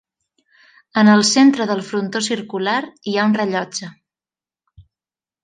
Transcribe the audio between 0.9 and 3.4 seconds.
En el centre del frontó circular hi ha un